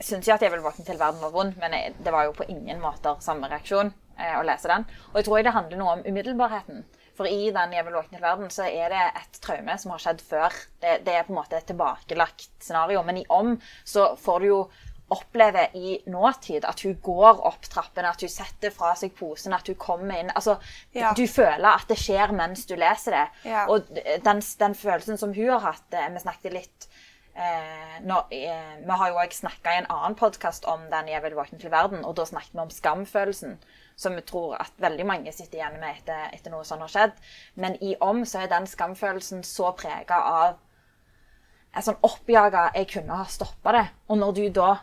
syns 0.00 0.28
jo 0.28 0.34
at 0.34 0.42
'Jeg 0.42 0.52
vil 0.52 0.62
våkne 0.64 0.84
til 0.84 0.98
verden' 0.98 1.20
var 1.22 1.30
vond, 1.30 1.56
men 1.60 1.72
jeg, 1.72 1.94
det 2.04 2.12
var 2.12 2.24
jo 2.24 2.32
på 2.32 2.48
ingen 2.48 2.80
måter 2.80 3.16
samme 3.20 3.48
reaksjon 3.50 3.92
eh, 4.18 4.38
å 4.38 4.42
lese 4.42 4.68
den. 4.68 4.86
Og 5.12 5.20
jeg 5.20 5.24
tror 5.24 5.42
det 5.42 5.52
handler 5.52 5.78
noe 5.78 5.92
om 5.98 6.02
umiddelbarheten. 6.06 6.84
For 7.16 7.26
i 7.26 7.50
den 7.50 7.72
'Jeg 7.72 7.84
vil 7.84 7.92
våkne 7.94 8.16
til 8.18 8.24
verden' 8.24 8.50
så 8.50 8.64
er 8.64 8.88
det 8.88 9.02
et 9.16 9.40
traume 9.40 9.78
som 9.78 9.90
har 9.90 9.98
skjedd 9.98 10.20
før. 10.20 10.52
Det, 10.80 11.04
det 11.04 11.14
er 11.14 11.22
på 11.24 11.32
en 11.34 11.40
måte 11.42 11.56
et 11.56 11.66
tilbakelagt 11.66 12.48
scenario. 12.60 13.02
Men 13.02 13.18
i 13.18 13.26
Om 13.28 13.60
så 13.84 14.16
får 14.16 14.38
du 14.40 14.46
jo 14.46 14.70
oppleve 15.10 15.68
i 15.74 15.98
nåtid 16.06 16.64
at 16.64 16.80
hun 16.86 16.94
går 17.02 17.40
opp 17.46 17.66
trappene, 17.66 18.08
at 18.08 18.20
hun 18.20 18.30
setter 18.30 18.70
fra 18.70 18.94
seg 18.94 19.12
posen, 19.18 19.52
at 19.52 19.66
hun 19.66 19.74
kommer 19.74 20.20
inn 20.20 20.30
Altså, 20.30 20.58
Ja. 20.94 21.12
du 21.12 21.26
føler 21.26 21.66
at 21.74 21.88
det 21.88 21.98
skjer 21.98 22.32
mens 22.32 22.64
du 22.66 22.76
leser 22.76 23.10
det. 23.10 23.28
Ja. 23.50 23.66
Og 23.66 23.88
den, 24.24 24.40
den 24.58 24.74
følelsen 24.74 25.18
som 25.18 25.34
hun 25.34 25.48
har 25.50 25.60
hatt 25.60 25.92
eh, 25.94 26.08
Vi 26.14 26.20
snakket 26.20 26.52
litt 26.52 26.88
eh, 27.36 28.00
når, 28.02 28.26
eh, 28.32 28.76
Vi 28.86 28.90
har 28.90 29.08
jo 29.08 29.20
òg 29.20 29.32
snakka 29.32 29.74
i 29.74 29.78
en 29.78 29.90
annen 29.90 30.14
podkast 30.14 30.64
om 30.64 30.80
den 30.90 31.08
'Jeg 31.08 31.22
vil 31.22 31.34
våkne 31.34 31.58
til 31.58 31.70
verden', 31.70 32.04
og 32.04 32.16
da 32.16 32.24
snakket 32.24 32.52
vi 32.52 32.58
om 32.58 32.70
skamfølelsen. 32.70 33.58
Som 33.96 34.14
vi 34.14 34.20
tror 34.20 34.54
at 34.54 34.72
veldig 34.78 35.06
mange 35.06 35.32
sitter 35.32 35.58
igjen 35.58 35.80
med 35.80 35.96
etter, 35.96 36.30
etter 36.32 36.50
noe 36.50 36.64
sånt 36.64 36.80
har 36.80 36.88
skjedd. 36.88 37.12
Men 37.54 37.76
i 37.82 37.96
Om 38.00 38.24
så 38.24 38.38
er 38.38 38.46
den 38.46 38.66
skamfølelsen 38.66 39.42
så 39.42 39.76
prega 39.76 40.14
av 40.14 40.58
en 41.76 41.82
sånn 41.82 42.00
oppjaga 42.02 42.70
'jeg 42.74 42.88
kunne 42.88 43.16
ha 43.16 43.24
stoppa 43.24 43.72
det'. 43.72 43.88
Og 44.08 44.18
når 44.18 44.34
du 44.34 44.48
da 44.48 44.76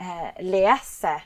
eh, 0.00 0.32
leser 0.40 1.22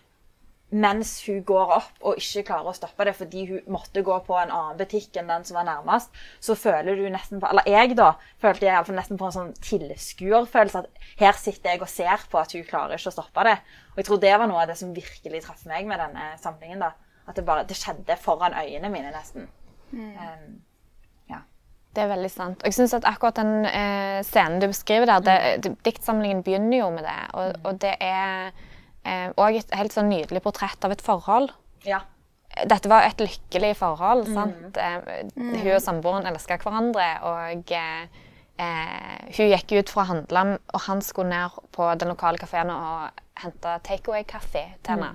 mens 0.72 1.10
hun 1.26 1.42
går 1.44 1.74
opp 1.76 2.00
og 2.00 2.20
ikke 2.20 2.46
klarer 2.48 2.70
å 2.70 2.76
stoppe 2.76 3.04
det 3.04 3.12
fordi 3.18 3.44
hun 3.50 3.74
måtte 3.74 4.00
gå 4.04 4.14
på 4.24 4.36
en 4.40 4.52
annen 4.54 4.78
butikk 4.80 5.18
enn 5.20 5.28
den 5.28 5.44
som 5.44 5.58
var 5.58 5.66
nærmest, 5.68 6.08
så 6.40 6.56
føler 6.56 6.96
du 6.96 7.04
nesten 7.12 7.42
på 7.42 7.50
Eller 7.50 7.68
jeg, 7.68 7.92
da, 7.98 8.14
følte 8.40 8.66
jeg 8.70 8.96
nesten 8.96 9.20
på 9.20 9.28
en 9.28 9.36
sånn 9.36 9.52
tilskuerfølelse. 9.60 10.82
At 10.82 11.06
her 11.20 11.36
sitter 11.36 11.74
jeg 11.74 11.84
og 11.84 11.92
ser 11.92 12.24
på 12.32 12.40
at 12.40 12.56
hun 12.56 12.64
klarer 12.68 12.96
ikke 12.96 13.12
å 13.12 13.16
stoppe 13.18 13.46
det. 13.50 13.58
Og 13.92 14.00
jeg 14.00 14.08
tror 14.08 14.24
det 14.24 14.34
var 14.40 14.48
noe 14.48 14.64
av 14.64 14.72
det 14.72 14.78
som 14.80 14.96
virkelig 14.96 15.44
traff 15.44 15.66
meg 15.68 15.88
med 15.90 16.00
denne 16.00 16.32
samlingen. 16.40 16.86
da. 16.86 16.94
At 17.28 17.36
det 17.36 17.46
bare 17.46 17.68
det 17.68 17.76
skjedde 17.78 18.16
foran 18.18 18.56
øynene 18.56 18.90
mine, 18.90 19.12
nesten. 19.12 19.48
Um, 19.92 20.56
ja. 21.28 21.44
Det 21.92 22.02
er 22.02 22.12
veldig 22.14 22.32
sant. 22.32 22.64
Og 22.64 22.72
jeg 22.72 22.80
synes 22.80 22.96
at 22.96 23.06
akkurat 23.06 23.36
den 23.36 23.66
eh, 23.68 24.24
scenen 24.24 24.62
du 24.62 24.70
beskriver 24.72 25.12
der, 25.12 25.20
det, 25.28 25.64
det, 25.64 25.76
diktsamlingen 25.84 26.42
begynner 26.42 26.78
jo 26.78 26.90
med 26.96 27.04
det. 27.04 27.18
Og, 27.36 27.54
og 27.68 27.82
det 27.84 27.94
er 28.00 28.54
òg 29.04 29.58
et 29.58 29.74
helt 29.74 29.94
sånn 29.94 30.10
nydelig 30.12 30.42
portrett 30.44 30.84
av 30.84 30.94
et 30.94 31.04
forhold. 31.04 31.54
ja. 31.86 32.04
Dette 32.68 32.88
var 32.90 33.06
et 33.06 33.20
lykkelig 33.22 33.76
forhold. 33.80 34.26
sant? 34.28 34.76
Mm. 34.76 35.54
Hun 35.56 35.70
og 35.72 35.80
samboeren 35.80 36.28
elska 36.28 36.58
hverandre, 36.60 37.06
og 37.24 37.72
eh, 37.72 38.02
eh, 38.60 39.30
hun 39.38 39.48
gikk 39.54 39.72
ut 39.78 39.92
for 39.92 40.02
å 40.02 40.08
handle, 40.10 40.58
og 40.74 40.84
han 40.86 41.00
skulle 41.00 41.32
ned 41.32 41.56
på 41.72 41.88
den 41.96 42.12
lokale 42.12 42.40
kafeen 42.42 42.72
og 42.74 43.22
hente 43.40 43.78
takeaway-kaffe 43.88 44.66
til 44.84 44.92
henne. 44.92 45.14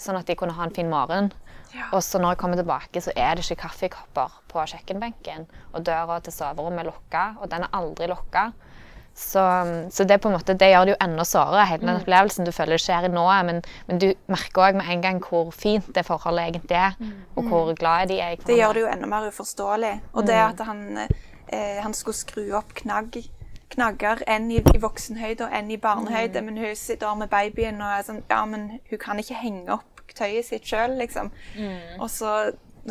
Sånn 0.00 0.20
at 0.20 0.28
de 0.28 0.36
kunne 0.36 0.52
ha 0.56 0.68
en 0.68 0.76
fin 0.76 0.88
morgen. 0.90 1.32
Ja. 1.72 1.86
Og 1.94 2.02
så 2.02 2.18
når 2.20 2.34
jeg 2.34 2.40
kommer 2.42 2.60
tilbake, 2.60 3.00
så 3.00 3.12
er 3.16 3.36
det 3.36 3.44
ikke 3.46 3.62
kaffekopper 3.64 4.40
på 4.50 4.64
kjøkkenbenken. 4.72 5.46
Og 5.72 5.84
døra 5.86 6.18
til 6.24 6.34
soverommet 6.34 6.84
er 6.84 6.90
lukka, 6.90 7.24
og 7.40 7.50
den 7.52 7.64
er 7.64 7.76
aldri 7.76 8.08
lukka. 8.10 8.50
Så, 9.14 9.42
så 9.92 10.04
det, 10.08 10.16
på 10.22 10.30
en 10.30 10.36
måte, 10.38 10.54
det 10.56 10.70
gjør 10.70 10.86
det 10.88 10.92
jo 10.94 11.00
enda 11.04 11.24
sårere, 11.28 11.66
hele 11.68 11.84
den 11.84 11.98
opplevelsen. 12.00 12.46
Du 12.48 12.52
føler 12.56 12.80
skjer 12.80 13.04
i 13.04 13.10
nået, 13.12 13.44
men, 13.44 13.58
men 13.88 14.00
du 14.00 14.06
merker 14.32 14.62
òg 14.64 14.78
med 14.78 14.88
en 14.88 15.02
gang 15.04 15.18
hvor 15.24 15.50
fint 15.52 15.90
det 15.94 16.06
forholdet 16.08 16.46
egentlig 16.46 16.78
er. 16.78 16.96
Og 17.36 17.50
hvor 17.50 17.74
glad 17.76 18.08
de 18.08 18.20
er 18.22 18.38
Det 18.46 18.56
gjør 18.56 18.78
det 18.78 18.86
jo 18.86 18.92
enda 18.94 19.10
mer 19.10 19.28
uforståelig. 19.28 19.92
Og 20.14 20.26
det 20.30 20.38
at 20.40 20.64
han, 20.64 20.86
eh, 20.98 21.82
han 21.82 21.94
skulle 21.94 22.16
skru 22.16 22.48
opp 22.56 22.72
knagg 22.80 23.20
knagger 23.70 24.24
enn 24.26 24.48
i, 24.50 24.58
i 24.74 24.80
voksenhøyde 24.82 25.46
og 25.46 25.52
enn 25.54 25.70
i 25.70 25.78
barnehøyde. 25.78 26.40
Mm. 26.40 26.48
Men 26.48 26.64
hun 26.64 26.78
sitter 26.78 27.14
med 27.18 27.30
babyen 27.30 27.78
og 27.78 27.92
er 27.92 28.06
sånn 28.08 28.24
Ja, 28.30 28.40
men 28.48 28.80
hun 28.90 29.02
kan 29.02 29.20
ikke 29.22 29.38
henge 29.38 29.76
opp 29.76 30.00
tøyet 30.16 30.48
sitt 30.48 30.66
sjøl, 30.66 30.96
liksom. 30.98 31.30
Mm. 31.54 32.00
Og 32.00 32.08
så 32.10 32.32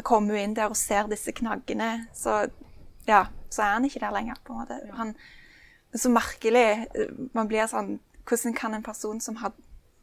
kommer 0.08 0.38
hun 0.38 0.44
inn 0.44 0.56
der 0.56 0.72
og 0.72 0.80
ser 0.80 1.10
disse 1.12 1.34
knaggene, 1.36 2.06
så 2.16 2.46
ja, 3.10 3.26
så 3.50 3.66
er 3.66 3.76
han 3.76 3.88
ikke 3.88 4.02
der 4.04 4.14
lenger, 4.16 4.40
på 4.46 4.54
en 4.54 4.62
måte. 4.62 4.80
Han, 4.96 5.14
så 5.96 6.10
merkelig. 6.10 6.88
Man 7.34 7.48
blir 7.48 7.67
sånn 7.67 8.00
Hvordan 8.29 8.53
kan 8.53 8.74
en 8.75 8.84
person 8.84 9.19
som 9.22 9.36
had, 9.41 9.53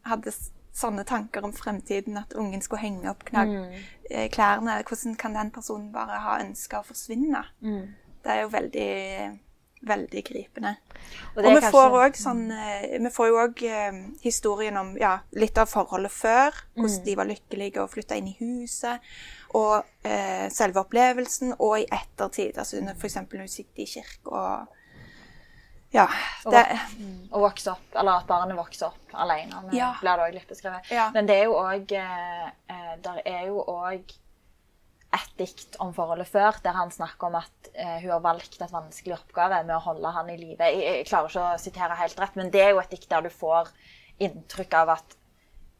hadde 0.02 0.32
sånne 0.74 1.04
tanker 1.06 1.44
om 1.46 1.52
fremtiden, 1.54 2.16
at 2.18 2.32
ungen 2.34 2.60
skulle 2.60 2.80
henge 2.82 3.08
opp 3.08 3.22
knagg, 3.24 3.48
Mm. 3.48 3.76
eh, 4.10 4.28
klærne, 4.28 4.82
hvordan 4.82 5.14
kan 5.16 5.32
den 5.32 5.50
personen 5.50 5.92
bare 5.92 6.18
ha 6.20 6.38
ønska 6.42 6.80
å 6.80 6.84
forsvinne? 6.84 7.44
Mm. 7.62 7.94
Det 8.24 8.32
er 8.32 8.40
jo 8.42 8.48
veldig, 8.48 9.38
veldig 9.86 10.24
gripende. 10.24 10.76
Og, 11.36 11.36
Og, 11.36 11.42
det 11.44 11.54
vi 11.54 11.60
kanskje- 11.60 11.70
får 11.70 12.12
sånn 12.18 12.50
eh, 12.50 12.98
Vi 12.98 13.10
får 13.10 13.26
jo 13.28 13.36
òg 13.46 13.62
eh, 13.62 14.02
historien 14.22 14.76
om 14.76 14.96
ja, 14.98 15.18
litt 15.32 15.56
av 15.58 15.68
forholdet 15.68 16.10
før. 16.10 16.50
Hvordan 16.76 17.04
de 17.04 17.14
var 17.16 17.26
lykkelige 17.26 17.78
og 17.82 17.90
flytta 17.90 18.16
inn 18.16 18.28
i 18.28 18.36
huset. 18.40 18.98
Og 19.54 19.84
eh, 20.04 20.48
selve 20.50 20.80
opplevelsen, 20.82 21.54
og 21.60 21.78
i 21.78 21.86
ettertid. 21.86 22.58
Altså 22.58 22.82
f.eks. 22.98 23.14
når 23.14 23.38
hun 23.38 23.48
sitter 23.48 23.82
i 23.82 23.86
kirka 23.86 24.26
og 24.32 24.66
Ja. 25.96 26.04
Det, 26.52 26.62
Å 27.32 27.40
vokse 27.42 27.72
opp, 27.72 27.88
eller 27.96 28.20
at 28.20 28.28
barnet 28.28 28.56
vokser 28.58 28.90
opp 28.92 29.16
alene. 29.16 29.62
Men 29.66 29.74
Ja. 29.76 29.94
blir 30.00 30.16
det 30.20 30.26
også 30.28 30.36
litt 30.38 30.48
beskrevet. 30.52 30.90
Ja. 30.94 31.08
Men 31.14 31.26
det 31.28 31.40
er 31.40 31.44
jo 31.48 31.56
òg 31.58 31.92
eh, 31.96 32.46
eh, 32.70 32.94
Der 33.02 33.20
er 33.24 33.46
jo 33.48 33.64
òg 33.64 34.14
et 35.16 35.30
dikt 35.38 35.76
om 35.80 35.92
forholdet 35.96 36.28
før, 36.28 36.56
der 36.64 36.74
han 36.76 36.90
snakker 36.92 37.28
om 37.30 37.36
at 37.38 37.68
eh, 37.74 38.00
hun 38.02 38.10
har 38.10 38.20
valgt 38.24 38.58
et 38.60 38.72
vanskelig 38.72 39.14
oppgave 39.16 39.62
med 39.64 39.76
å 39.76 39.84
holde 39.86 40.10
han 40.12 40.28
i 40.32 40.36
live. 40.36 40.58
Jeg, 40.66 40.82
jeg 40.82 41.06
klarer 41.08 41.30
ikke 41.30 41.44
å 41.54 41.60
sitere 41.62 41.96
helt 41.96 42.18
rett, 42.20 42.36
men 42.36 42.50
det 42.52 42.60
er 42.66 42.74
jo 42.74 42.80
et 42.82 42.90
dikt 42.92 43.08
der 43.08 43.24
du 43.24 43.30
får 43.32 43.70
inntrykk 44.26 44.74
av 44.82 44.92
at 44.98 45.16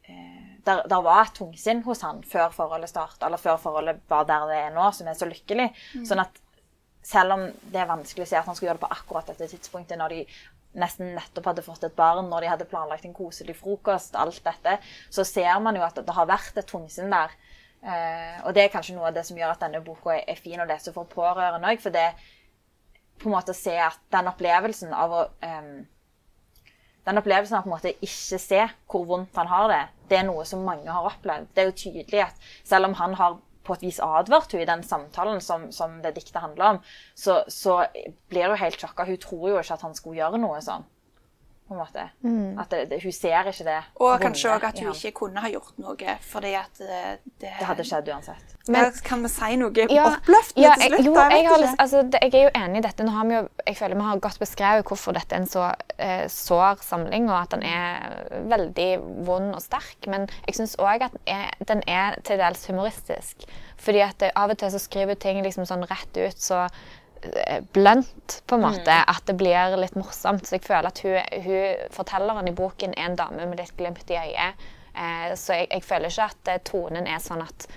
eh, 0.08 0.56
der, 0.64 0.82
der 0.88 1.02
var 1.04 1.26
et 1.26 1.34
tungsinn 1.36 1.82
hos 1.84 2.00
han 2.06 2.22
før 2.26 2.54
forholdet 2.54 2.90
starta, 2.94 3.26
eller 3.28 3.42
før 3.42 3.58
forholdet 3.60 4.00
var 4.08 4.24
der 4.30 4.46
det 4.50 4.56
er 4.62 4.72
nå, 4.78 4.88
som 4.96 5.10
er 5.10 5.18
så 5.18 5.28
lykkelig. 5.28 5.68
Sånn 6.08 6.22
at 6.24 6.40
selv 7.06 7.36
om 7.36 7.42
det 7.70 7.80
er 7.80 7.88
vanskelig 7.88 8.24
å 8.24 8.28
si 8.28 8.38
at 8.38 8.46
han 8.48 8.56
skulle 8.58 8.72
gjøre 8.72 8.80
det 8.80 8.86
på 8.86 8.94
akkurat 8.96 9.28
dette 9.30 9.46
tidspunktet, 9.52 9.98
når 10.00 10.14
de 10.14 10.22
nesten 10.76 11.14
nettopp 11.16 11.52
hadde 11.52 11.64
fått 11.64 11.86
et 11.86 11.96
barn, 11.96 12.26
når 12.28 12.44
de 12.44 12.52
hadde 12.52 12.68
planlagt 12.68 13.06
en 13.06 13.14
koselig 13.16 13.56
frokost, 13.60 14.16
alt 14.18 14.42
dette, 14.44 14.76
så 15.12 15.24
ser 15.24 15.60
man 15.62 15.78
jo 15.78 15.84
at 15.86 16.00
det 16.02 16.16
har 16.16 16.28
vært 16.28 16.58
et 16.58 16.68
tungsinn 16.68 17.12
der. 17.14 17.36
Eh, 17.86 18.38
og 18.42 18.56
det 18.56 18.64
er 18.64 18.72
kanskje 18.72 18.96
noe 18.96 19.10
av 19.10 19.16
det 19.16 19.22
som 19.28 19.38
gjør 19.38 19.54
at 19.54 19.62
denne 19.62 19.82
boka 19.84 20.16
er, 20.16 20.24
er 20.32 20.40
fin 20.40 20.60
å 20.60 20.68
lese 20.68 20.92
for 20.94 21.08
pårørende 21.08 21.70
òg, 21.70 21.82
for 21.82 21.94
det 21.94 22.08
på 23.20 23.30
en 23.30 23.36
måte 23.36 23.54
å 23.54 23.56
se 23.56 23.76
at 23.80 24.00
den 24.12 24.28
opplevelsen 24.28 24.92
av 24.92 25.14
å 25.14 25.22
em, 25.46 25.86
den 27.06 27.20
opplevelsen 27.20 27.56
av 27.56 27.64
på 27.64 27.70
en 27.70 27.76
måte 27.76 27.94
ikke 28.02 28.40
se 28.42 28.64
hvor 28.90 29.06
vondt 29.08 29.38
han 29.38 29.48
har 29.52 29.70
det, 29.70 29.82
det 30.10 30.18
er 30.18 30.26
noe 30.26 30.42
som 30.48 30.64
mange 30.66 30.90
har 30.90 31.06
opplevd. 31.06 31.52
Det 31.54 31.62
er 31.62 31.70
jo 31.70 31.78
tydelig 31.78 32.24
at 32.26 32.48
selv 32.66 32.90
om 32.90 32.96
han 32.98 33.14
har 33.20 33.38
på 33.66 33.76
et 33.76 33.86
vis 33.86 34.00
advart 34.02 34.54
hun 34.54 34.62
i 34.62 34.68
den 34.68 34.84
samtalen 34.86 35.42
som, 35.44 35.68
som 35.74 35.98
det 36.04 36.14
diktet 36.16 36.42
handler 36.42 36.76
om, 36.76 36.82
så, 37.14 37.40
så 37.52 37.82
blir 38.30 38.50
hun 38.52 38.60
helt 38.60 38.80
sjokka. 38.80 39.08
Hun 39.08 39.20
tror 39.22 39.48
jo 39.50 39.58
ikke 39.60 39.78
at 39.78 39.86
han 39.86 39.96
skulle 39.98 40.20
gjøre 40.22 40.40
noe 40.42 40.62
sånn. 40.64 40.86
På 41.66 41.74
en 41.74 41.80
måte. 41.80 42.02
At 42.62 42.70
det, 42.70 42.84
det, 42.92 43.00
hun 43.02 43.10
ser 43.12 43.48
ikke 43.50 43.64
det. 43.66 43.78
og 43.98 44.20
kanskje 44.22 44.50
òg 44.54 44.64
at 44.68 44.78
hun 44.78 44.86
han. 44.92 44.94
ikke 44.94 45.10
kunne 45.18 45.42
ha 45.42 45.48
gjort 45.50 45.72
noe, 45.82 46.12
fordi 46.22 46.52
at 46.54 46.78
eh, 46.80 47.16
det, 47.24 47.40
Det 47.40 47.66
hadde 47.66 47.84
skjedd 47.88 48.10
uansett. 48.14 48.52
ja, 48.70 48.84
Kan 49.02 49.24
vi 49.24 49.30
si 49.32 49.56
noe 49.58 49.86
Ja, 49.90 50.04
oppløftende 50.12 50.62
ja, 50.62 50.74
til 50.78 50.94
slutt? 50.94 51.06
jo, 51.08 51.14
jeg, 51.14 51.48
har, 51.48 51.58
lyst- 51.64 51.80
altså, 51.82 52.02
det, 52.12 52.20
jeg 52.22 52.34
er 52.34 52.44
jo 52.44 52.52
enig 52.62 52.78
i 52.78 52.84
dette. 52.86 53.02
Nå 53.08 53.10
har 53.16 53.26
vi 53.26 53.34
jo, 53.34 53.40
jeg 53.66 53.76
føler 53.80 53.98
vi 53.98 54.06
har 54.06 54.20
godt 54.28 54.38
beskrevet 54.44 54.86
hvorfor 54.92 55.12
dette 55.18 55.34
er 55.34 55.42
en 55.42 55.50
så 55.50 55.64
eh, 55.98 56.28
sår 56.30 56.84
samling, 56.86 57.26
og 57.32 57.40
at 57.40 57.50
den 57.56 57.62
er 57.66 58.46
veldig 58.54 58.88
vond 59.26 59.50
og 59.58 59.62
sterk. 59.66 60.06
Men 60.06 60.28
jeg 60.46 60.54
syns 60.60 60.76
òg 60.78 61.02
at 61.08 61.18
den 61.18 61.34
er, 61.34 61.50
den 61.66 61.82
er 61.88 62.20
til 62.22 62.38
dels 62.38 62.62
humoristisk. 62.70 63.42
Fordi 63.82 64.04
at 64.06 64.20
det, 64.22 64.30
av 64.38 64.54
og 64.54 64.58
til 64.62 64.70
så 64.70 64.78
skriver 64.78 65.16
hun 65.18 65.22
ting 65.26 65.42
liksom 65.42 65.66
sånn 65.66 65.82
rett 65.90 66.14
ut 66.22 66.38
så 66.38 66.68
blunt, 67.72 68.40
på 68.46 68.58
en 68.58 68.64
måte, 68.66 68.92
at 68.92 69.26
det 69.28 69.36
blir 69.38 69.76
litt 69.80 69.98
morsomt. 69.98 70.46
Så 70.46 70.58
jeg 70.58 70.66
føler 70.66 70.90
at 70.90 71.02
hun, 71.04 71.18
hun 71.46 71.90
fortelleren 71.94 72.50
i 72.50 72.56
boken 72.56 72.96
er 72.96 73.10
en 73.10 73.18
dame 73.18 73.48
med 73.48 73.60
litt 73.60 73.76
glimt 73.78 74.10
i 74.10 74.20
øyet. 74.20 74.64
Eh, 74.96 75.34
så 75.36 75.60
jeg, 75.60 75.68
jeg 75.72 75.84
føler 75.84 76.12
ikke 76.12 76.30
at 76.30 76.54
eh, 76.54 76.64
tonen 76.64 77.08
er 77.10 77.22
sånn 77.22 77.44
at 77.44 77.68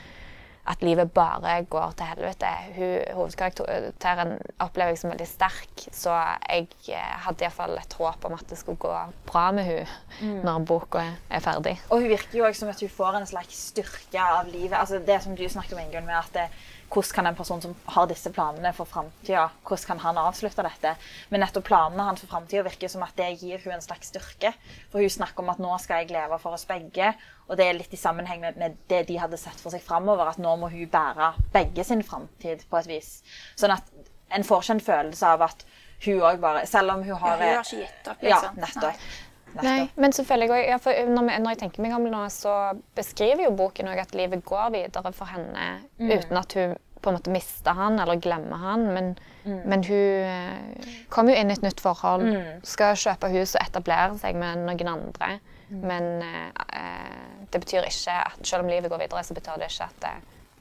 at 0.69 0.83
livet 0.85 1.09
bare 1.11 1.63
går 1.65 1.93
til 1.97 2.05
helvete. 2.05 2.49
Hun, 2.75 3.15
Hovedkarakteren 3.17 4.35
opplever 4.61 4.93
jeg 4.93 5.01
som 5.01 5.09
veldig 5.09 5.27
sterk, 5.27 5.85
så 5.95 6.13
jeg 6.45 6.67
eh, 6.93 7.13
hadde 7.25 7.45
iallfall 7.45 7.77
et 7.79 7.95
håp 7.97 8.27
om 8.29 8.35
at 8.37 8.45
det 8.51 8.59
skulle 8.59 8.81
gå 8.81 8.93
bra 9.29 9.47
med 9.55 9.65
hun 9.69 10.43
når 10.45 10.65
boka 10.69 11.05
er 11.29 11.43
ferdig. 11.43 11.77
Og 11.89 12.03
hun 12.03 12.11
virker 12.11 12.41
jo 12.41 12.45
også 12.45 12.65
som 12.65 12.73
at 12.73 12.83
hun 12.85 12.93
får 12.99 13.17
en 13.17 13.29
slags 13.31 13.63
styrke 13.71 14.21
av 14.21 14.51
livet. 14.51 14.77
Altså 14.77 15.01
det 15.05 15.21
som 15.23 15.37
du 15.37 15.47
snakket 15.49 15.73
om, 15.73 15.81
Ingunn, 15.81 16.05
med 16.05 16.19
at 16.19 16.37
det, 16.37 16.47
hvordan 16.89 17.15
kan 17.15 17.27
en 17.29 17.35
person 17.37 17.61
som 17.61 17.75
har 17.93 18.07
disse 18.09 18.31
planene 18.33 18.71
for 18.73 18.89
framtida, 18.89 19.47
hvordan 19.67 19.87
kan 19.87 19.99
han 20.03 20.17
avslutte 20.17 20.65
dette? 20.65 20.95
Men 21.29 21.43
nettopp 21.43 21.67
planene 21.69 22.07
hans 22.07 22.23
for 22.23 22.31
framtida 22.31 22.63
virker 22.65 22.91
som 22.91 23.03
at 23.05 23.15
det 23.19 23.29
gir 23.41 23.61
hun 23.63 23.75
en 23.75 23.85
slags 23.85 24.09
styrke. 24.11 24.53
For 24.91 25.03
hun 25.03 25.13
snakker 25.13 25.43
om 25.43 25.51
at 25.53 25.61
nå 25.61 25.77
skal 25.83 26.03
jeg 26.03 26.13
leve 26.15 26.39
for 26.41 26.57
oss 26.57 26.65
begge, 26.69 27.13
og 27.47 27.57
det 27.57 27.67
er 27.69 27.77
litt 27.77 27.93
i 27.93 27.99
sammenheng 28.01 28.41
med, 28.41 28.57
med 28.61 28.77
det 28.89 29.03
de 29.09 29.19
hadde 29.21 29.37
sett 29.41 29.61
for 29.61 29.73
seg 29.73 29.85
framover, 29.85 30.29
at 30.33 30.41
nå 30.41 30.55
må 30.61 30.69
hun 30.73 30.89
bære 30.89 31.33
begge 31.53 31.85
sin 31.85 32.03
framtid 32.05 32.65
på 32.69 32.81
et 32.81 32.89
vis. 32.89 33.11
Sånn 33.59 33.73
at 33.77 33.85
en 34.33 34.45
får 34.45 34.65
ikke 34.65 34.77
en 34.77 34.85
følelse 34.91 35.33
av 35.37 35.45
at 35.49 35.65
hun 36.05 36.21
òg 36.23 36.37
bare 36.39 36.67
Selv 36.69 36.93
om 36.93 37.01
hun 37.03 37.11
ja, 37.11 37.17
har 37.19 37.37
hun 37.41 37.47
har 37.49 37.65
ikke 37.65 37.81
gitt 37.81 38.07
opp, 38.07 38.21
Ja, 38.23 38.37
liksom. 38.37 38.61
nettopp. 38.61 38.83
Nei, 38.93 39.25
nettopp. 39.55 39.97
men 39.97 40.09
også, 40.11 40.91
ja, 40.95 41.05
når, 41.09 41.23
vi- 41.27 41.39
når 41.39 41.49
jeg 41.49 41.57
tenker 41.59 41.81
meg 41.81 41.93
om 41.95 42.03
nå, 42.11 42.25
så 42.29 42.53
beskriver 42.95 43.43
jo 43.43 43.51
boken 43.51 43.87
òg 43.87 43.99
at 43.99 44.13
livet 44.15 44.43
går 44.45 44.69
videre 44.71 45.13
for 45.13 45.25
henne 45.25 45.81
uten 45.99 46.37
at 46.37 46.53
hun 46.53 46.75
på 47.01 47.09
en 47.09 47.15
måte 47.15 47.31
mister 47.31 47.71
han 47.73 47.97
eller 47.99 48.19
glemmer 48.19 48.57
han. 48.59 48.81
Men, 48.93 49.17
men 49.45 49.83
hun 49.87 51.05
kommer 51.09 51.31
jo 51.33 51.39
inn 51.39 51.49
i 51.49 51.53
et 51.53 51.61
nytt 51.63 51.79
forhold, 51.79 52.25
skal 52.67 52.95
kjøpe 52.99 53.29
hus 53.31 53.55
og 53.55 53.61
etablere 53.63 54.17
seg 54.19 54.35
med 54.35 54.65
noen 54.67 54.87
andre. 54.91 55.39
Men 55.69 56.21
eh, 56.21 57.45
det 57.51 57.61
betyr 57.61 57.85
ikke 57.87 58.11
at 58.25 58.39
selv 58.43 58.63
om 58.65 58.69
livet 58.71 58.89
går 58.91 58.99
videre, 59.03 59.23
så 59.23 59.33
betyr 59.37 59.59
det 59.61 59.69
ikke 59.71 59.87
at, 59.87 60.07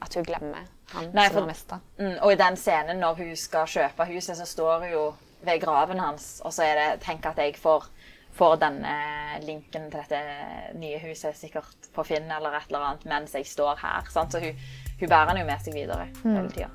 at 0.05 0.15
hun 0.15 0.23
glemmer 0.27 0.67
han 0.93 1.09
Nei, 1.13 1.25
som 1.27 1.33
for- 1.33 1.41
hun 1.41 1.49
har 1.49 1.53
mista. 1.53 1.79
Mm, 1.99 2.15
og 2.21 2.31
i 2.31 2.35
den 2.39 2.55
scenen 2.57 2.99
når 3.03 3.17
hun 3.17 3.35
skal 3.35 3.65
kjøpe 3.67 4.05
huset, 4.13 4.37
så 4.37 4.45
står 4.45 4.79
hun 4.85 4.91
jo 4.93 5.03
ved 5.43 5.59
graven 5.61 5.99
hans, 5.99 6.41
og 6.45 6.51
så 6.53 6.63
er 6.63 6.75
det 6.79 7.01
Tenk 7.05 7.25
at 7.25 7.37
jeg 7.37 7.55
får, 7.55 7.85
får 8.37 8.59
denne 8.61 8.93
linken 9.43 9.89
til 9.91 9.99
dette 9.99 10.19
nye 10.79 10.99
huset 11.03 11.37
sikkert 11.37 11.89
på 11.95 12.05
Finn 12.07 12.29
eller 12.31 12.55
et 12.55 12.69
eller 12.69 12.85
annet 12.91 13.07
mens 13.09 13.35
jeg 13.35 13.47
står 13.49 13.81
her. 13.81 14.09
Sant? 14.13 14.35
Så 14.35 14.41
hun, 14.43 14.59
hun 14.99 15.09
bærer 15.09 15.31
den 15.31 15.41
jo 15.41 15.49
med 15.49 15.65
seg 15.65 15.75
videre 15.75 16.07
hele 16.23 16.49
tida. 16.53 16.69